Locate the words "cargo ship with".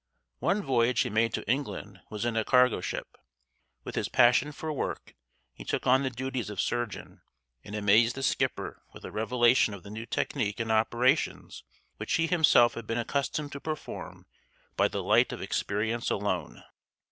2.43-3.93